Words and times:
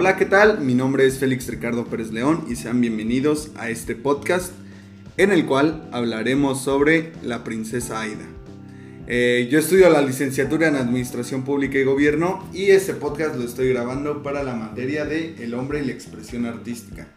Hola, 0.00 0.14
¿qué 0.14 0.26
tal? 0.26 0.60
Mi 0.60 0.76
nombre 0.76 1.06
es 1.06 1.18
Félix 1.18 1.48
Ricardo 1.48 1.86
Pérez 1.86 2.12
León 2.12 2.44
y 2.48 2.54
sean 2.54 2.80
bienvenidos 2.80 3.50
a 3.56 3.68
este 3.68 3.96
podcast 3.96 4.52
en 5.16 5.32
el 5.32 5.44
cual 5.44 5.88
hablaremos 5.90 6.62
sobre 6.62 7.10
la 7.24 7.42
princesa 7.42 8.02
Aida. 8.02 8.24
Eh, 9.08 9.48
yo 9.50 9.58
estudio 9.58 9.90
la 9.90 10.00
licenciatura 10.00 10.68
en 10.68 10.76
Administración 10.76 11.42
Pública 11.42 11.78
y 11.78 11.82
Gobierno 11.82 12.48
y 12.54 12.66
este 12.66 12.94
podcast 12.94 13.34
lo 13.34 13.42
estoy 13.42 13.70
grabando 13.70 14.22
para 14.22 14.44
la 14.44 14.54
materia 14.54 15.04
de 15.04 15.34
El 15.42 15.52
hombre 15.54 15.82
y 15.82 15.86
la 15.86 15.94
expresión 15.94 16.46
artística, 16.46 17.08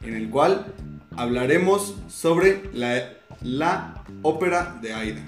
en 0.00 0.14
el 0.14 0.30
cual 0.30 0.72
hablaremos 1.16 1.94
sobre 2.08 2.62
la, 2.72 3.18
la 3.42 4.02
ópera 4.22 4.78
de 4.80 4.94
Aida. 4.94 5.20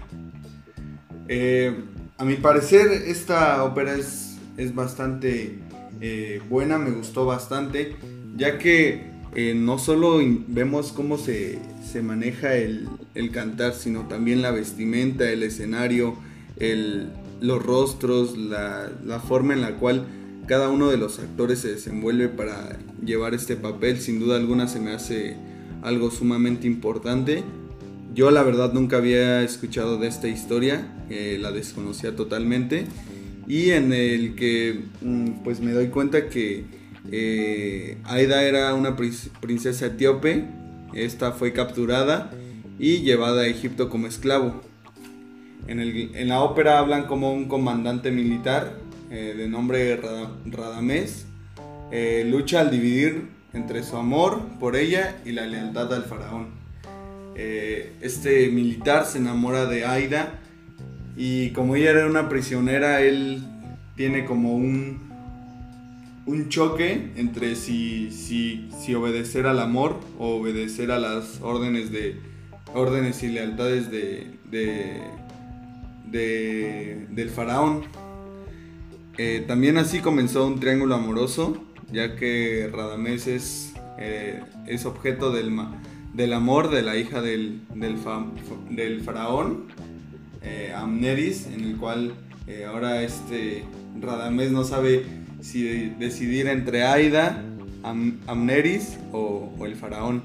Eh, 1.29 1.75
a 2.17 2.25
mi 2.25 2.37
parecer 2.37 2.91
esta 2.91 3.63
ópera 3.65 3.97
es, 3.97 4.32
es 4.57 4.75
bastante 4.75 5.59
eh, 6.01 6.41
buena, 6.49 6.79
me 6.79 6.91
gustó 6.91 7.27
bastante, 7.27 7.97
ya 8.37 8.59
que 8.59 9.13
eh, 9.35 9.55
no 9.55 9.79
solo 9.79 10.21
vemos 10.49 10.93
cómo 10.93 11.19
se, 11.19 11.59
maneja 12.03 12.55
el, 12.57 12.89
cantar, 13.33 13.75
sino 13.75 14.09
también 14.09 14.43
la 14.43 14.51
vestimenta, 14.51 15.31
el 15.31 15.43
escenario, 15.43 16.17
los 17.41 17.63
rostros, 17.63 18.37
la, 18.37 18.91
la, 19.05 19.21
forma 19.21 19.53
en 19.53 19.61
la 19.61 19.77
cual 19.77 20.07
cada 20.47 20.69
uno 20.71 20.91
de 20.91 20.97
los 20.97 21.19
actores 21.19 21.61
se 21.61 21.69
desenvuelve 21.73 22.29
para 22.29 22.79
llevar 23.05 23.35
este 23.35 23.57
papel, 23.57 23.99
sin 24.01 24.21
duda 24.21 24.37
alguna 24.37 24.69
se 24.69 24.81
me 24.81 24.93
hace 24.93 25.37
algo 25.83 26.11
sumamente 26.11 26.67
importante. 26.67 27.43
Yo 28.15 28.31
la 28.31 28.43
verdad 28.43 28.73
nunca 28.73 28.99
había 28.99 29.43
escuchado 29.43 29.99
de 29.99 30.09
esta 30.09 30.29
historia, 30.29 31.05
eh, 31.11 31.39
la 31.41 31.53
desconocía 31.53 32.15
totalmente 32.15 32.87
y 33.47 33.71
en 33.71 33.93
el 33.93 34.35
que 34.35 34.85
mm, 35.01 35.43
pues 35.45 35.61
me 35.61 35.73
doy 35.73 35.89
cuenta 35.89 36.29
que 36.29 36.65
eh, 37.11 37.99
Aida 38.05 38.45
era 38.45 38.75
una 38.75 38.97
princesa 38.97 39.87
etíope, 39.87 40.45
esta 40.95 41.33
fue 41.33 41.53
capturada 41.53 42.31
y 42.79 42.99
llevada 43.03 43.43
a 43.43 43.47
Egipto 43.47 43.89
como 43.89 44.07
esclavo. 44.07 44.61
En, 45.67 46.29
la 46.29 46.41
ópera 46.41 46.79
hablan 46.79 47.07
como 47.07 47.33
un 47.33 47.47
comandante 47.47 48.11
militar 48.11 48.79
eh, 49.11 49.35
de 49.37 49.49
nombre 49.49 49.97
Radamés, 50.47 51.27
lucha 52.27 52.61
al 52.61 52.71
dividir 52.71 53.29
entre 53.53 53.83
su 53.83 53.97
amor 53.97 54.41
por 54.59 54.77
ella 54.77 55.17
y 55.25 55.33
la 55.33 55.47
lealtad 55.47 55.93
al 55.93 56.05
faraón. 56.05 56.63
Eh, 57.35 57.95
este 58.01 58.49
militar 58.49 59.07
se 59.07 59.19
enamora 59.19 59.67
de 59.67 59.87
Aida 59.87 60.39
y 61.17 61.51
como 61.51 61.77
ella 61.77 61.91
era 61.91 62.07
una 62.07 62.29
prisionera, 62.29 63.01
él 63.03 63.43
tiene 63.97 64.25
como 64.25 64.55
un, 64.55 64.99
un 66.27 66.49
choque 66.49 67.13
entre 67.17 67.57
si, 67.57 68.11
si, 68.11 68.69
si 68.79 68.95
obedecer 68.95 69.47
al 69.47 69.59
amor 69.59 70.01
o 70.19 70.37
obedecer 70.37 70.91
a 70.91 70.99
las 70.99 71.41
órdenes 71.41 71.91
de 71.93 72.17
órdenes 72.75 73.23
y 73.23 73.29
lealtades 73.29 73.91
de, 73.91 74.39
del 76.11 77.31
faraón. 77.31 77.83
Eh, 79.19 79.45
también 79.47 79.77
así 79.77 80.01
comenzó 80.01 80.47
un 80.47 80.59
triángulo 80.59 80.95
amoroso, 80.95 81.63
ya 81.93 82.17
que 82.17 82.71
Radamés 82.73 83.27
es, 83.27 83.75
eh, 83.99 84.43
es 84.67 84.87
objeto 84.87 85.33
del, 85.33 85.53
del 86.15 86.33
amor 86.33 86.71
de 86.71 86.83
la 86.83 86.97
hija 86.97 87.21
del, 87.21 87.61
del, 87.75 89.01
faraón, 89.03 89.65
eh, 90.43 90.73
Amneris, 90.75 91.47
en 91.47 91.65
el 91.65 91.77
cual 91.77 92.15
eh, 92.47 92.65
ahora 92.65 93.03
este 93.03 93.65
Radamés 94.01 94.51
no 94.51 94.65
sabe 94.65 95.05
si 95.41 95.91
decidir 95.99 96.47
entre 96.49 96.85
Aida, 96.85 97.43
Amneris 97.83 98.99
o, 99.13 99.53
el 99.65 99.77
faraón. 99.77 100.23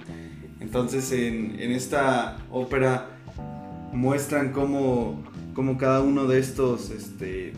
Entonces 0.59 1.11
en, 1.11 1.59
esta 1.59 2.37
ópera 2.51 3.07
muestran 3.93 4.51
cómo, 4.51 5.23
cómo, 5.53 5.77
cada 5.77 6.01
uno 6.01 6.25
de 6.25 6.39
estos 6.39 6.89
este, 6.91 7.53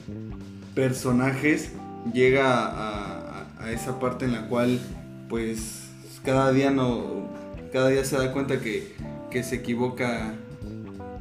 personajes 0.75 1.73
llega 2.13 2.66
a, 2.66 3.47
a 3.59 3.72
esa 3.72 4.00
parte 4.00 4.25
en 4.25 4.33
la 4.33 4.47
cual 4.47 4.79
pues 5.28 5.89
cada 6.23 6.51
día 6.51 6.72
no 6.72 7.29
cada 7.72 7.89
día 7.89 8.03
se 8.03 8.17
da 8.17 8.31
cuenta 8.31 8.59
que, 8.59 8.95
se 9.44 9.56
equivoca 9.56 10.33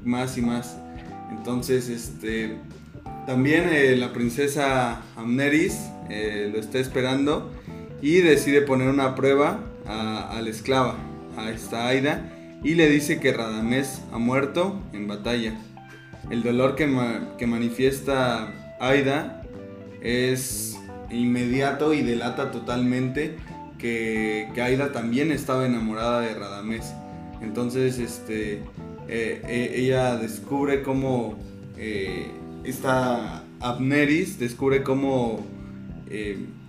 más 0.05 0.39
y 0.39 0.43
más. 0.43 0.79
Entonces, 1.31 1.89
este, 1.89 2.57
también 3.27 3.69
eh, 3.71 3.97
la 3.97 4.13
princesa 4.13 5.03
Amneris 5.17 5.79
eh, 6.09 6.51
lo 6.53 6.59
está 6.59 6.79
esperando 6.79 7.51
y 8.01 8.17
decide 8.17 8.63
poner 8.63 8.89
una 8.89 9.15
prueba 9.15 9.61
a, 9.87 10.39
la 10.43 10.51
esclava, 10.51 10.97
a 11.37 11.51
esta 11.51 11.89
Aida, 11.89 12.33
y 12.63 12.75
le 12.75 12.89
dice 12.89 13.21
que 13.21 13.33
Radamés 13.33 14.03
ha 14.13 14.19
muerto 14.19 14.81
en 14.93 15.09
batalla. 15.09 15.55
El 16.31 16.43
dolor 16.43 16.75
que, 16.75 16.89
que 17.39 17.47
manifiesta 17.47 18.53
Aida 18.81 19.43
es 20.03 20.79
inmediato 21.11 21.95
y 21.95 22.03
delata 22.03 22.51
totalmente 22.51 23.37
que, 23.79 24.51
Aida 24.61 24.93
también 24.93 25.33
estaba 25.33 25.67
enamorada 25.67 26.21
de 26.21 26.35
Radamés. 26.35 26.93
Entonces, 27.41 27.99
este, 27.99 28.63
eh, 29.09 29.41
eh, 29.49 29.73
ella 29.77 30.17
descubre 30.17 30.83
cómo 30.83 31.39
eh, 31.79 32.27
esta 32.65 33.43
Abneris 33.61 34.39
descubre 34.39 34.83
cómo 34.83 35.47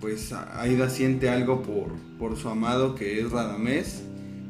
pues 0.00 0.32
Aida 0.32 0.90
siente 0.90 1.30
algo 1.30 1.62
por, 1.62 1.92
por 2.18 2.36
su 2.36 2.50
amado 2.50 2.94
que 2.94 3.20
es 3.20 3.30
Radamés 3.30 4.02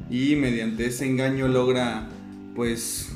y 0.09 0.35
mediante 0.35 0.85
ese 0.87 1.05
engaño 1.05 1.47
logra 1.47 2.09
pues 2.55 3.09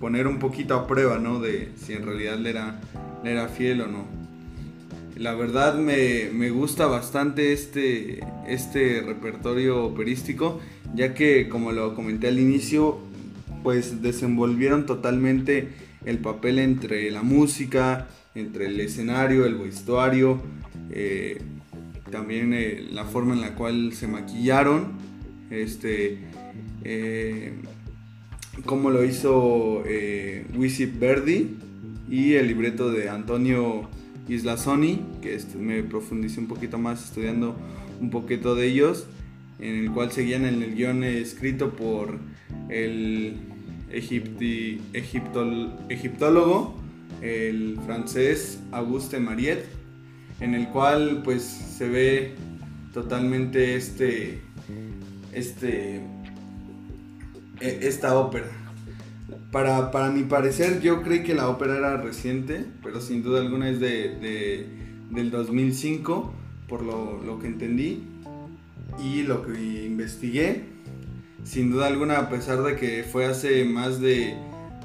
poner 0.00 0.26
un 0.26 0.38
poquito 0.38 0.74
a 0.74 0.86
prueba, 0.86 1.18
¿no? 1.18 1.38
De 1.38 1.68
si 1.76 1.92
en 1.92 2.04
realidad 2.04 2.36
le 2.38 2.50
era, 2.50 2.80
le 3.22 3.32
era 3.32 3.48
fiel 3.48 3.82
o 3.82 3.86
no. 3.86 4.04
La 5.16 5.34
verdad 5.34 5.74
me, 5.76 6.50
gusta 6.50 6.86
bastante 6.86 7.52
este, 7.52 8.20
este 8.48 9.02
repertorio 9.02 9.84
operístico, 9.84 10.60
ya 10.94 11.14
que 11.14 11.48
como 11.48 11.70
lo 11.70 11.94
comenté 11.94 12.28
al 12.28 12.40
inicio, 12.40 12.98
pues 13.62 14.02
desenvolvieron 14.02 14.86
totalmente 14.86 15.68
el 16.04 16.18
papel 16.18 16.58
entre 16.58 17.10
la 17.10 17.22
música, 17.22 18.08
entre 18.34 18.66
el 18.66 18.80
escenario, 18.80 19.44
el 19.44 19.56
vestuario, 19.56 20.40
eh, 20.90 21.40
también 22.12 22.52
eh, 22.52 22.86
la 22.92 23.04
forma 23.04 23.34
en 23.34 23.40
la 23.40 23.56
cual 23.56 23.92
se 23.92 24.06
maquillaron, 24.06 24.92
este, 25.50 26.18
eh, 26.84 27.54
como 28.64 28.90
lo 28.90 29.04
hizo 29.04 29.82
eh, 29.86 30.46
Verdi 31.00 31.56
y 32.08 32.34
el 32.34 32.46
libreto 32.46 32.92
de 32.92 33.08
Antonio 33.08 33.88
Isla 34.28 34.56
Sony, 34.56 35.00
que 35.20 35.34
este, 35.34 35.58
me 35.58 35.82
profundicé 35.82 36.38
un 36.38 36.46
poquito 36.46 36.78
más 36.78 37.04
estudiando 37.04 37.56
un 38.00 38.10
poquito 38.10 38.54
de 38.54 38.66
ellos, 38.66 39.06
en 39.58 39.76
el 39.76 39.90
cual 39.90 40.12
seguían 40.12 40.44
en 40.44 40.62
el 40.62 40.74
guion 40.74 41.02
escrito 41.04 41.70
por 41.76 42.18
el 42.68 43.36
egipti, 43.92 44.80
egiptólogo, 44.92 46.74
el 47.20 47.78
francés 47.84 48.60
Auguste 48.72 49.20
Mariette, 49.20 49.66
en 50.40 50.54
el 50.54 50.68
cual 50.68 51.22
pues 51.22 51.42
se 51.42 51.88
ve 51.88 52.34
totalmente 52.92 53.76
este, 53.76 54.40
este, 55.32 56.00
e, 57.60 57.78
esta 57.82 58.18
ópera. 58.18 58.46
Para, 59.50 59.90
para, 59.90 60.10
mi 60.10 60.24
parecer, 60.24 60.80
yo 60.80 61.02
creí 61.02 61.22
que 61.22 61.34
la 61.34 61.48
ópera 61.48 61.76
era 61.76 61.96
reciente, 61.98 62.64
pero 62.82 63.00
sin 63.00 63.22
duda 63.22 63.40
alguna 63.40 63.68
es 63.68 63.80
de, 63.80 64.66
del 65.10 65.30
2005, 65.30 66.32
por 66.68 66.82
lo, 66.82 67.38
que 67.38 67.46
entendí 67.46 68.02
y 69.02 69.22
lo 69.22 69.44
que 69.44 69.84
investigué. 69.84 70.71
Sin 71.44 71.70
duda 71.70 71.86
alguna, 71.86 72.18
a 72.18 72.28
pesar 72.28 72.62
de 72.62 72.76
que 72.76 73.02
fue 73.02 73.26
hace 73.26 73.64
más 73.64 74.00
de, 74.00 74.34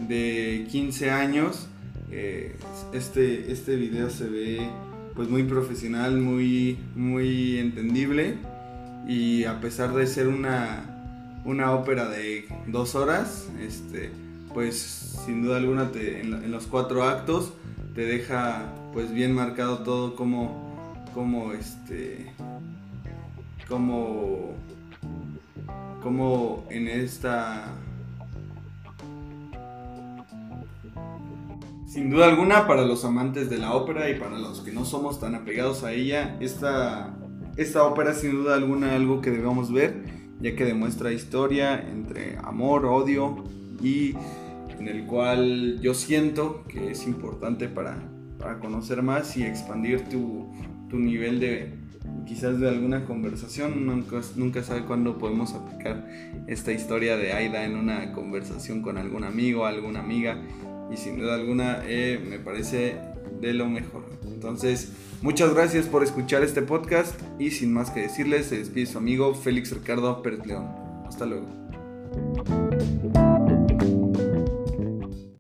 de 0.08 0.68
15 0.70 1.12
años, 1.12 1.68
eh, 2.12 2.56
este, 2.94 3.52
este 3.52 3.76
video 3.76 4.10
se 4.10 4.28
ve 4.28 4.70
pues 5.16 5.30
muy 5.30 5.44
profesional, 5.44 6.18
muy, 6.18 6.78
muy 6.96 7.58
entendible. 7.58 8.36
Y 9.08 9.46
a 9.46 9.62
pesar 9.62 9.94
de 9.94 10.06
ser 10.06 10.28
una, 10.28 10.98
una 11.46 11.72
ópera 11.72 12.10
de 12.10 12.46
dos 12.68 12.96
horas, 12.96 13.48
este, 13.62 14.12
pues 14.54 15.18
sin 15.26 15.44
duda 15.44 15.58
alguna 15.58 15.90
en, 15.96 16.52
los 16.52 16.68
cuatro 16.68 17.04
actos 17.04 17.54
te 17.96 18.06
deja 18.06 18.74
pues 18.94 19.14
bien 19.14 19.34
marcado 19.34 19.80
todo 19.80 20.16
como, 20.16 21.06
como 21.14 21.54
este, 21.54 22.34
como, 23.68 24.56
como 26.08 26.64
en 26.70 26.88
esta... 26.88 27.76
Sin 31.86 32.10
duda 32.10 32.28
alguna, 32.28 32.66
para 32.66 32.86
los 32.86 33.04
amantes 33.04 33.50
de 33.50 33.58
la 33.58 33.74
ópera 33.74 34.10
y 34.10 34.18
para 34.18 34.38
los 34.38 34.62
que 34.62 34.72
no 34.72 34.86
somos 34.86 35.20
tan 35.20 35.36
apegados 35.36 35.84
a 35.84 35.92
ella, 35.92 36.38
esta, 36.40 37.14
esta 37.58 37.84
ópera 37.84 38.14
sin 38.14 38.32
duda 38.32 38.56
alguna 38.56 38.96
algo 38.96 39.20
que 39.20 39.32
debemos 39.32 39.70
ver, 39.74 40.06
ya 40.40 40.56
que 40.56 40.64
demuestra 40.64 41.12
historia 41.12 41.78
entre 41.78 42.38
amor, 42.38 42.86
odio 42.86 43.44
y 43.84 44.14
en 44.80 44.88
el 44.88 45.06
cual 45.08 45.82
yo 45.82 45.94
siento 45.94 46.64
que 46.70 46.92
es 46.92 47.06
importante 47.06 47.68
para, 47.68 47.98
para 48.40 48.60
conocer 48.60 49.04
más 49.04 49.36
y 49.36 49.44
expandir 49.44 50.08
tu, 50.08 50.48
tu 50.90 51.00
nivel 51.00 51.42
de 51.42 51.74
quizás 52.26 52.60
de 52.60 52.70
alguna 52.70 53.06
conversación. 53.06 53.86
Nunca, 53.86 54.22
nunca 54.36 54.64
sabe 54.64 54.84
cuándo 54.86 55.18
podemos 55.18 55.54
aplicar 55.54 56.08
esta 56.48 56.72
historia 56.72 57.18
de 57.18 57.34
Aida 57.34 57.66
en 57.66 57.76
una 57.76 58.12
conversación 58.14 58.82
con 58.82 58.98
algún 58.98 59.24
amigo, 59.24 59.66
alguna 59.66 60.00
amiga. 60.00 60.42
Y 60.92 60.98
sin 60.98 61.18
duda 61.18 61.36
alguna 61.36 61.82
eh, 61.86 62.24
me 62.30 62.40
parece 62.40 62.98
de 63.42 63.54
lo 63.54 63.68
mejor. 63.68 64.06
Entonces, 64.26 64.94
muchas 65.22 65.54
gracias 65.54 65.88
por 65.88 66.04
escuchar 66.04 66.44
este 66.44 66.62
podcast 66.62 67.20
y 67.40 67.52
sin 67.52 67.74
más 67.74 67.90
que 67.92 68.02
decirles, 68.02 68.48
se 68.48 68.58
despide 68.60 68.86
su 68.86 68.98
amigo 68.98 69.34
Félix 69.34 69.72
Ricardo 69.72 70.22
Pérez 70.22 70.46
León. 70.46 70.68
Hasta 71.08 71.26
luego. 71.26 71.67